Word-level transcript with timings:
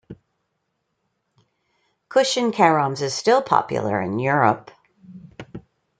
Cushion 2.09 2.51
caroms 2.51 3.03
is 3.03 3.13
still 3.13 3.39
popular 3.43 4.01
in 4.01 4.17
Europe. 4.17 4.71